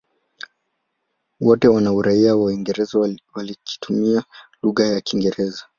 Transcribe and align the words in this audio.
Wote 1.41 1.67
wana 1.67 1.93
uraia 1.93 2.35
wa 2.35 2.45
Uingereza 2.45 2.99
wakitumia 2.99 4.23
lugha 4.63 4.85
ya 4.85 5.01
Kiingereza. 5.01 5.63